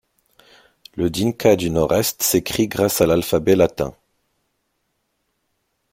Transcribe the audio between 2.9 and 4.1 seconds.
à l'alphabet latin.